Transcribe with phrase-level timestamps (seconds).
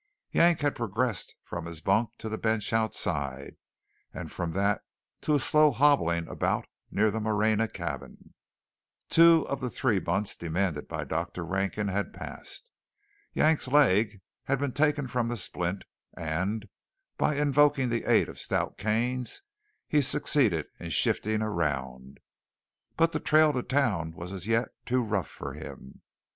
[0.31, 3.55] Yank had progressed from his bunk to the bench outside,
[4.11, 4.81] and from that
[5.21, 8.33] to a slow hobbling about near the Moreña cabin.
[9.11, 11.45] Two of the three months demanded by Dr.
[11.45, 12.71] Rankin had passed.
[13.33, 15.83] Yank's leg had been taken from the splint,
[16.17, 16.67] and,
[17.19, 19.43] by invoking the aid of stout canes,
[19.87, 22.19] he succeeded in shifting around.
[22.97, 26.01] But the trail to town was as yet too rough for him.